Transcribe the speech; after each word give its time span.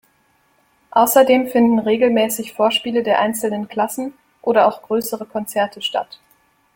Außerdem 0.89 1.45
finden 1.49 1.77
regelmäßig 1.77 2.53
Vorspiele 2.53 3.03
der 3.03 3.19
einzelnen 3.19 3.67
Klassen 3.67 4.15
oder 4.41 4.67
auch 4.67 4.81
größere 4.81 5.27
Konzerte 5.27 5.83
statt. 5.83 6.19